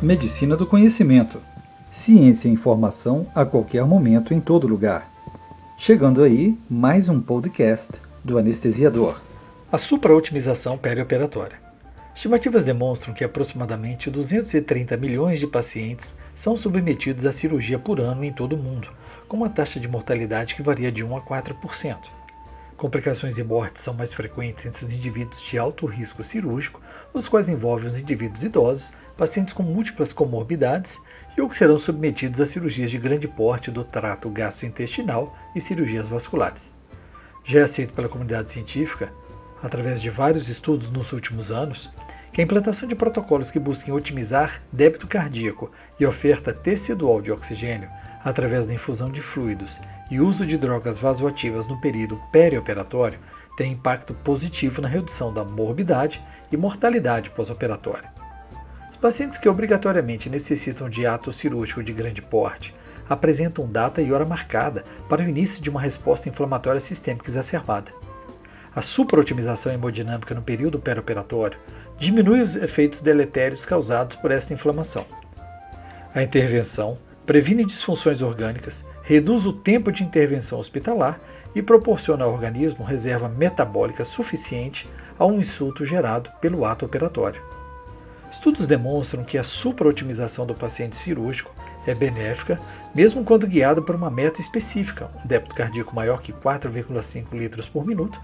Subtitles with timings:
[0.00, 1.42] Medicina do Conhecimento.
[1.90, 5.10] Ciência e informação a qualquer momento, em todo lugar.
[5.76, 9.20] Chegando aí, mais um podcast do anestesiador.
[9.72, 11.58] A supraotimização perioperatória.
[12.14, 18.32] Estimativas demonstram que aproximadamente 230 milhões de pacientes são submetidos à cirurgia por ano em
[18.32, 18.86] todo o mundo,
[19.26, 21.96] com uma taxa de mortalidade que varia de 1 a 4%.
[22.78, 26.80] Complicações e mortes são mais frequentes entre os indivíduos de alto risco cirúrgico,
[27.12, 28.84] os quais envolvem os indivíduos idosos,
[29.16, 30.96] pacientes com múltiplas comorbidades
[31.36, 36.06] e ou que serão submetidos a cirurgias de grande porte do trato gastrointestinal e cirurgias
[36.06, 36.72] vasculares.
[37.44, 39.12] Já é aceito pela comunidade científica,
[39.60, 41.90] através de vários estudos nos últimos anos,
[42.32, 47.90] que a implantação de protocolos que busquem otimizar débito cardíaco e oferta tecidual de oxigênio
[48.24, 53.18] através da infusão de fluidos e uso de drogas vasoativas no período perioperatório
[53.56, 58.10] tem impacto positivo na redução da morbidade e mortalidade pós-operatória.
[59.00, 62.74] Pacientes que obrigatoriamente necessitam de ato cirúrgico de grande porte
[63.08, 67.92] apresentam data e hora marcada para o início de uma resposta inflamatória sistêmica exacerbada.
[68.74, 71.58] A supraotimização hemodinâmica no período perioperatório
[71.98, 75.06] diminui os efeitos deletérios causados por esta inflamação.
[76.14, 76.98] A intervenção
[77.28, 81.20] previne disfunções orgânicas, reduz o tempo de intervenção hospitalar
[81.54, 87.42] e proporciona ao organismo reserva metabólica suficiente a um insulto gerado pelo ato operatório.
[88.32, 91.54] Estudos demonstram que a supraotimização do paciente cirúrgico
[91.86, 92.58] é benéfica,
[92.94, 97.84] mesmo quando guiado por uma meta específica, um débito cardíaco maior que 4,5 litros por
[97.84, 98.18] minuto,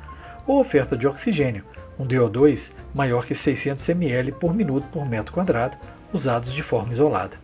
[0.47, 1.63] ou oferta de oxigênio,
[1.99, 5.77] um DO2 maior que 600 ml por minuto por metro quadrado,
[6.11, 7.44] usados de forma isolada.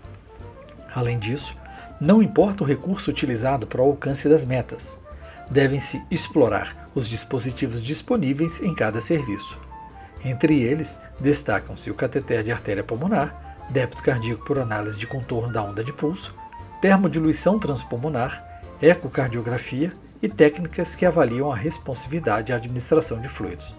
[0.94, 1.56] Além disso,
[2.00, 4.96] não importa o recurso utilizado para o alcance das metas,
[5.50, 9.58] devem-se explorar os dispositivos disponíveis em cada serviço.
[10.24, 15.62] Entre eles, destacam-se o cateter de artéria pulmonar, débito cardíaco por análise de contorno da
[15.62, 16.34] onda de pulso,
[16.80, 18.44] termodiluição transpulmonar,
[18.80, 23.74] ecocardiografia e técnicas que avaliam a responsividade à administração de fluidos.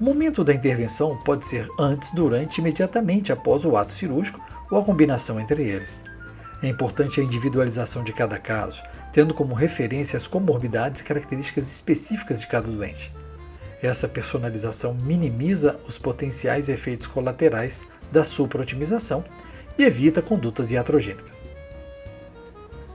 [0.00, 4.40] O momento da intervenção pode ser antes, durante e imediatamente após o ato cirúrgico
[4.72, 6.00] ou a combinação entre eles.
[6.62, 8.80] É importante a individualização de cada caso,
[9.12, 13.12] tendo como referência as comorbidades e características específicas de cada doente.
[13.82, 19.22] Essa personalização minimiza os potenciais efeitos colaterais da supraotimização
[19.76, 21.42] e evita condutas iatrogênicas.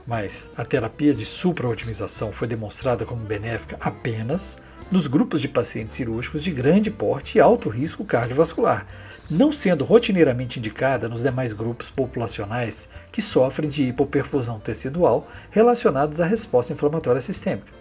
[0.06, 4.58] Mas a terapia de supraotimização foi demonstrada como benéfica apenas
[4.90, 8.86] nos grupos de pacientes cirúrgicos de grande porte e alto risco cardiovascular,
[9.30, 16.24] não sendo rotineiramente indicada nos demais grupos populacionais que sofrem de hipoperfusão tecidual relacionados à
[16.24, 17.72] resposta inflamatória sistêmica.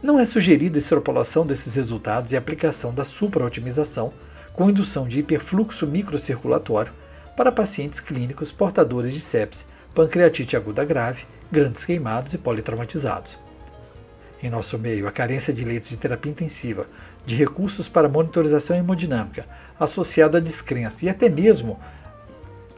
[0.00, 4.12] Não é sugerida extrapolação desses resultados e aplicação da supraotimização
[4.52, 6.92] com indução de hiperfluxo microcirculatório
[7.36, 9.64] para pacientes clínicos portadores de sepse,
[9.94, 13.49] pancreatite aguda grave, grandes queimados e politraumatizados.
[14.42, 16.86] Em nosso meio, a carência de leitos de terapia intensiva,
[17.26, 19.44] de recursos para monitorização hemodinâmica,
[19.78, 21.78] associado à descrença e até mesmo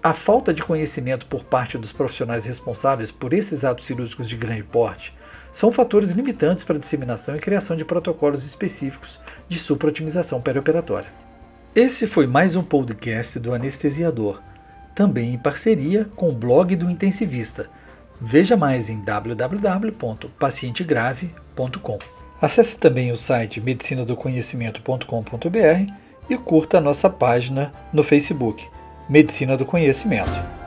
[0.02, 4.64] a falta de conhecimento por parte dos profissionais responsáveis por esses atos cirúrgicos de grande
[4.64, 5.14] porte,
[5.52, 11.08] são fatores limitantes para a disseminação e criação de protocolos específicos de supraotimização perioperatória.
[11.74, 14.42] Esse foi mais um podcast do Anestesiador,
[14.94, 17.70] também em parceria com o blog do Intensivista.
[18.24, 21.98] Veja mais em www.pacientegrave.com.
[22.40, 25.92] Acesse também o site medicinadoconhecimento.com.br
[26.30, 28.64] e curta a nossa página no Facebook,
[29.08, 30.61] Medicina do Conhecimento.